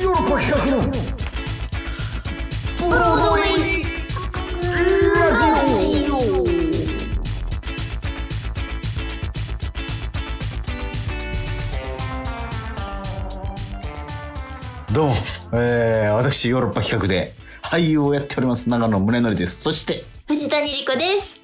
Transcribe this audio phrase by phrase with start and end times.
[0.00, 0.82] ヨーロッパ企画の
[2.78, 3.40] ブロードウェ
[3.80, 3.84] イ
[5.14, 6.12] ラジオ。
[14.90, 15.14] どうも、
[15.52, 17.32] えー、私ヨーロッパ企画で
[17.62, 19.60] 俳優をやっております長野宗則です。
[19.60, 21.42] そして藤谷莉子です。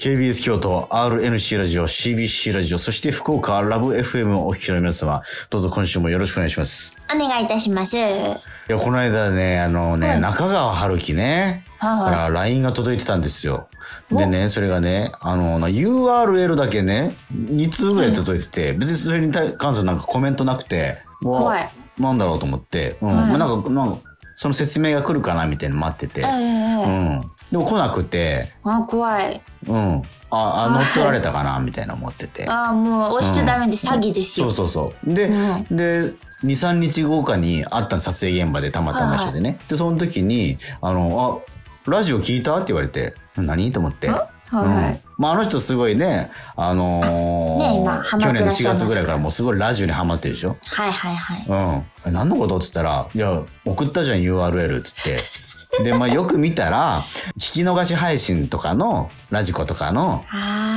[0.00, 7.98] KBS 京都 RNC ラジオ CBC ラジオそして福岡ラブ FM をお聞きの皆様どうぞ今週もよろしくお願いしますお願いいたします。
[7.98, 13.68] はいや、この間ね、あのね、はい中川春樹ね、いはから LINE が届いてたんですよ。
[14.10, 21.68] でね、それがね、あの、な URL だけね、2通ぐらい届いてて、別にそれに対関するなんかコメントなくて、怖い。
[21.98, 23.08] なんだろうと思って、うん。
[23.08, 23.98] はいまあなんか、なんか、
[24.36, 27.30] その説明が来るかなみたいなの待ってて、ええうええん。
[27.50, 29.42] でも来なくて、あ、怖い。
[29.66, 30.02] うん。
[30.30, 32.46] あ、あ乗っ取られたかなみたいな思ってて。
[32.48, 34.50] あ、もう押しちゃダメで詐欺ですよ。
[34.52, 35.14] そうそうそう。
[35.14, 39.58] で、うんで、2、3日後かに会ったの撮影現場でたまたま一緒でね。
[39.68, 41.42] で、その時に、あの、
[41.86, 42.54] あ、ラジオ聞いた？
[42.56, 43.72] って言われて、何？
[43.72, 44.08] と思って。
[44.08, 45.00] はうんい。
[45.18, 50.56] まあ、あの人すごいね、あのー去年の4らっしゃいます月ぐらいからもうすごいラジオにハマってるでしょ？
[50.70, 51.46] はいはいはい。
[51.46, 51.84] うん。
[52.06, 52.56] え何のこと？
[52.58, 55.18] って言ったら、いや、送ったじゃん URL っつって。
[55.84, 57.06] で、まあよく見たら、
[57.38, 60.24] 聞き逃し配信とかの、ラジコとかの、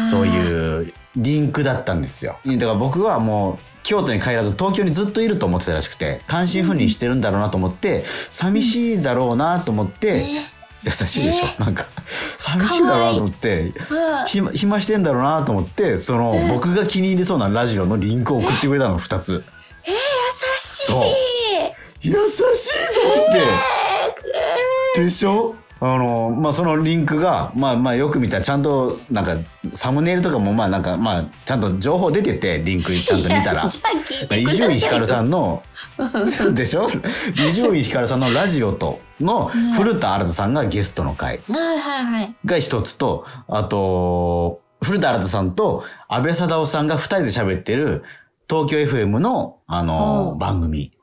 [0.09, 2.38] そういうリンクだったんですよ。
[2.45, 10.25] だから僕はもう京都に帰らず東京にずっといると思ってたらしくて、単身赴任してるんだろうなと思って、寂しいだろうなと思って、
[10.83, 11.86] 優しいでしょ、なんか、
[12.38, 13.73] 寂しいだろうなと思って、うん
[14.25, 19.44] 暇暇してんだろうなと思って、その、僕が気に入りそうなラジオのリンクを送ってくれたの、二つ。
[19.86, 19.94] 優
[20.58, 22.09] しい。
[22.09, 22.44] 優しい
[23.02, 23.83] と思って、
[24.95, 25.55] でしょ？
[25.80, 29.36] あの、まあ、そのリンクが、まあまあよく見たらちゃんと、なんか、
[29.73, 33.67] サムネイルとかもまあなんか、まあ、ちゃんと情報出てて、リンクちゃんと見たら
[34.38, 34.45] 伊。
[34.47, 35.61] 集院光さんの、
[36.53, 36.89] でしょ？
[37.36, 42.36] 伊集院光さんのラジオとの古田新太さんがゲストの回はいはいはい。
[42.45, 48.03] が一つと、あと、古田新太さんと安倍貞夫さんが二人で喋ってる
[48.49, 50.93] 東京 FM の、あの番組。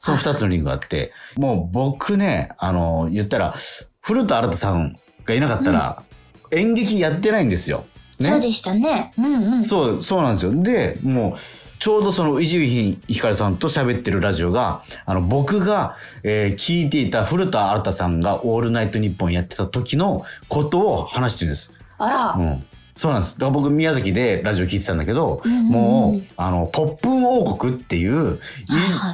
[0.00, 3.54] その二つのリンクがあって、もう僕ね、あの、言ったら、
[4.00, 4.96] 古田新太さん
[5.26, 6.02] がいなかったら、
[6.50, 7.84] 演劇やってないんですよ。
[8.18, 8.30] ね？
[8.30, 9.12] そうでしたね。
[9.18, 9.62] うんうん。
[9.62, 10.62] そう、そうなんですよ。
[10.62, 11.38] で、もう、
[11.78, 21.72] ちょうどその伊集院光さんと喋ってるラジオが、あの、僕が、えー聞いていた古田新太さんがオールナイトニッポンやってた時のことを話してるんです。
[21.98, 22.32] あら。
[22.32, 22.64] うん。
[23.00, 23.34] そうなんです。
[23.36, 25.68] だから僕宮崎でラジオ聞いてたんだけど、んうんうん。
[25.68, 28.38] もう、あの、ポップン王国っていう、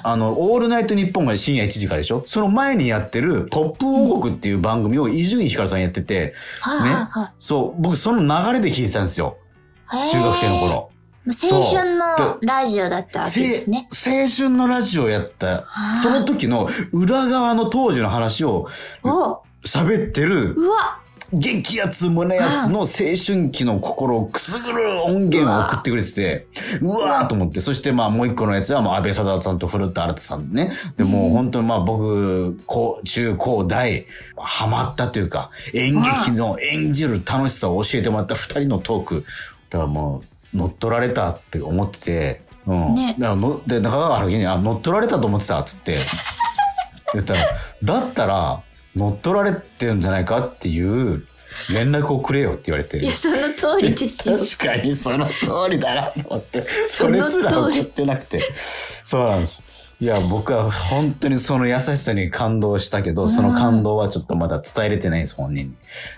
[0.02, 2.24] あの、オールナイトニッポンが深夜1時からでしょ？
[2.26, 9.36] その前にやってる、ポップン王国っていう番組を伊集院光さんやってて、はいはいはそう、僕その流れで聞いてたんですよ。
[9.88, 10.90] 中学生の頃。。
[11.28, 13.86] 青春のラジオだったわけですね。
[13.92, 15.64] せ青春のラジオやった、
[16.02, 18.68] その時の裏側の当時の話を
[19.04, 19.42] お。
[19.64, 21.00] 喋ってる、うわ
[21.38, 26.46] 激アツ胸やつの青春期の心をくすぐる音源を送ってくれてて、
[26.80, 30.72] うわーと思って、そしてまあもう一個のやつはもう安倍貞夫さんと古田新太さんね。
[30.96, 39.24] でもう本当にまあ僕、高、中高大、ハマったというか、演劇の演じる楽しさを教えてもらった二人のトーク。
[39.68, 40.22] だからも
[40.54, 42.94] う乗っ取られたって思ってて、うん。
[42.94, 46.00] ねだからので、中川春樹に、あ、乗っ取られたと思ってたっつって、
[47.12, 47.48] 言ったら、
[47.82, 48.62] だったら、
[48.96, 51.26] 乗っ取られてるんじゃないかっていう
[51.70, 53.04] 連絡をくれよって言われてい。
[53.04, 54.36] や、その通りですよ。
[54.58, 55.34] 確かにその通
[55.70, 58.42] りだなと思って、それすら送ってなくて。
[59.04, 59.76] そうなんです。
[59.98, 65.72] いや、僕は本当にその優しさに感動したけど、その感動はちょっとまだ伝えれてないです、本人に。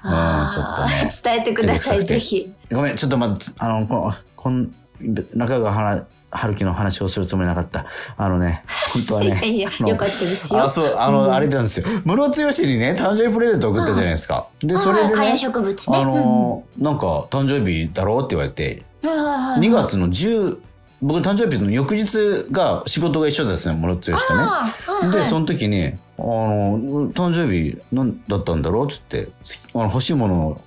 [0.04, 1.10] うん、ちょっとね。
[1.22, 2.52] 伝えてください、ぜひ。
[2.72, 7.86] ごめん、ちょっとまあ、あの、ここん、中川は春樹の話をするつもりなかった。
[8.16, 9.41] あのね、本当はね。
[9.47, 11.86] いやよかったですよあ、そう、あの、あれなんですよ。
[12.04, 14.47] 室剛にね、誕生日プレゼント送ったじゃないですか。
[14.60, 15.97] で、それでね観葉、植物ね。
[15.97, 20.58] あの、なんか、誕生日だろうって言われて、うんはいはいはい2月の10、
[21.00, 24.40] 僕の誕生日の翌日が仕事が一緒だったんですね、室剛とね。
[24.40, 30.61] あーはいはいで、その時に、あの、誕生日なんだったんだろうって言って、すあの欲しいものを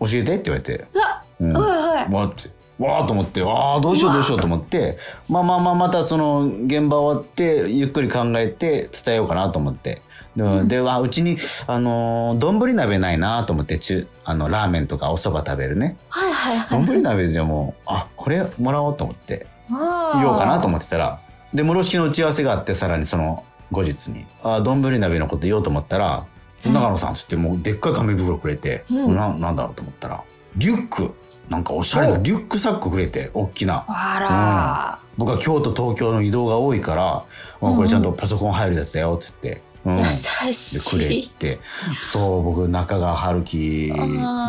[0.00, 0.84] 教えてって言われて。
[0.92, 1.52] うわうん。
[1.52, 2.12] はいはい。
[2.12, 2.57] わーって。
[2.78, 4.98] わーと思って、わーどうしようどうしようと思って、
[5.28, 10.02] まあまあまあまたその現場終わってゆっくり考えて伝えようかなと思って。
[10.36, 11.36] で、でわうちに、
[11.66, 15.96] あのー、丼鍋ないなと思って、中、あの、ラーメンとかお蕎麦食べるね。
[16.08, 16.86] はいはいはい。
[16.86, 21.20] 丼鍋でも、あ、これもらおうと思って、あ言おうかなと思思ってたら、
[21.52, 30.24] で、室式の打ち合わせがあって、さらにその後日に、あ、丼鍋のこと言おうと思ったら、うん長野さんつってもうでっかい紙袋くれて、うんななんだと思ったら、
[30.56, 31.14] リュック
[31.48, 33.84] なんかおしゃれなリュックサックくれて、大きな。
[33.88, 34.98] あら。
[35.16, 37.24] 僕は京都東京の移動が多いから、
[37.60, 41.58] まあこれちゃんとパソコン入るやつだよっつって、うん、優でしくれて。
[42.02, 43.92] そう僕中川春樹。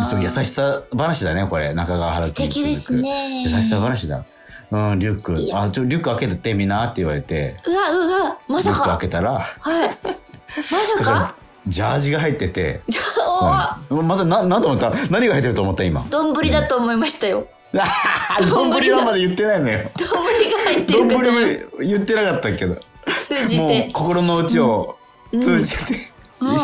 [0.07, 1.73] そう優しさ話だねこれ。
[1.73, 3.43] 中川春樹素敵ですね。
[3.43, 4.25] 優しさ話だ。
[4.71, 5.35] うんリュック。
[5.53, 7.55] あちょリュック開けてってみんなって言われて。
[7.65, 8.97] うわ、うわ、まさリュック開か。
[8.99, 9.39] けたら。
[9.39, 9.89] はい。
[9.89, 9.93] ま
[10.53, 11.35] そさか
[11.67, 12.81] ジャージが入ってて。
[13.89, 14.91] まずななんと思った？
[15.09, 15.83] 何が入ってると思った？
[15.83, 16.05] 今。
[16.09, 17.47] 丼だと思いましたよ。
[18.49, 19.89] 丼はまだ言ってないのよ。
[19.97, 20.17] 丼が
[20.65, 22.77] 入ってる丼言ってなかったけど。
[23.05, 23.89] 通じもうて。
[23.93, 24.97] 心の内を
[25.31, 25.41] うん。
[25.41, 25.95] 通じて、
[26.41, 26.49] うん。
[26.51, 26.57] うん。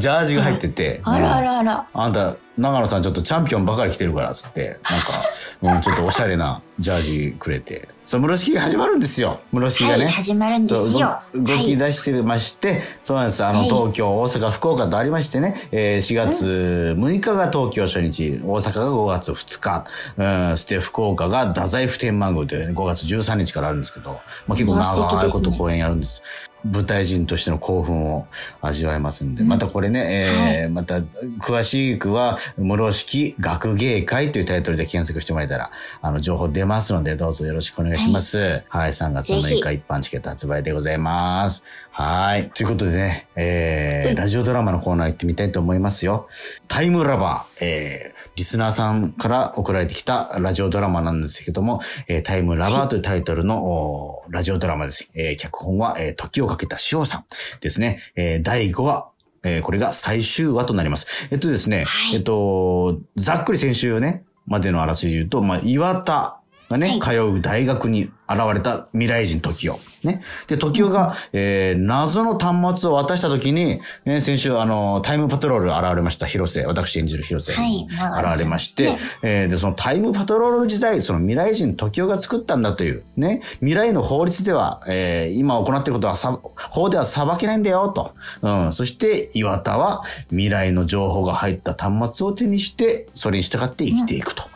[0.00, 1.58] ジャージが入ってて、あらあうんら。
[1.58, 1.86] あら。
[1.92, 4.78] あんた長野さんちょっとチャンピオンばかり着てるからっつって。
[4.88, 9.40] なんか、うん、ちょっとおしゃれなジャージくれてそう室敷が始まるんですよ。
[9.50, 11.18] 室敷がね、はい、始まるんですよ。
[11.34, 11.56] 動。
[11.56, 13.42] き出してまして、そうなんです。
[13.42, 13.68] あの、はい。
[13.70, 19.86] 東京、大阪、福岡とありましてね、えー4月6日が東京初日、大阪が5月2日、
[20.18, 26.22] うん、そして福岡が太宰府天満宮という、ね、5月13日からあるんですけど、まあ、結構長いこと公演やるんです。
[26.64, 28.26] 舞台人としての興奮を
[28.60, 31.00] 味わえますんで、またこれね、えーまた
[31.40, 35.70] 詳しくは、室敷学芸会というタイトルで検索してもらえたら、
[36.00, 38.64] あの、情報出ますので、どうぞよろしくお願いします。
[38.68, 41.62] はい、3月の6ぜ日一般チケット発売でございます。
[41.90, 42.50] はい。
[42.50, 46.28] ということでね、えーうんラジオドラマのコーナー行ってみたいと思いますよ。
[46.68, 55.10] タイムラバー、えーリスナーさんから送られてきたラジオドラマなんですけども、えータイムラバーというタイトルの、おラジオドラマです。
[55.14, 57.24] えー脚本は、えー時をかけた塩さん
[57.60, 58.00] ですね。
[58.16, 59.08] えー第5話、
[59.42, 61.06] えーこれが最終話となります。
[61.30, 66.40] えっとですね、はいえっと、ざっくり先週ね、までのあらすじ言うと、まあ、岩田
[66.74, 69.78] がね、通う大学に現れた未来人時代。
[70.02, 70.22] ね。
[70.46, 86.38] で、時代が、えー謎の端末を渡した時に、ね、先週、あの、タイムパトロール現れました、広瀬、私演じる広瀬現れまして、ですねえーで、そのタイムパトロール時代、その未来人時代が作ったんだという、ね、未来の法律では、えー今行っていることはさ、
[86.70, 88.14] 法では裁けないんだよ、と。
[88.42, 88.72] うん。
[88.72, 94.53] そして、岩田は未来の情報が入った端末を手にして、それに従って生きていくと。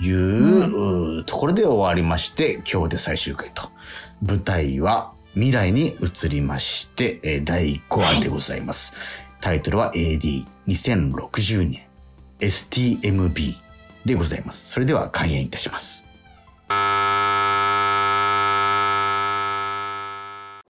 [0.00, 3.70] いう、ところで終わりまして、今日で最終回と。
[4.22, 8.94] 舞台は未来に移りまして、えー第1話でございます。
[9.40, 11.80] タイトルは AD2060 年
[12.40, 13.54] STMB
[14.04, 14.62] でございます。
[14.66, 16.04] それでは開演いたします。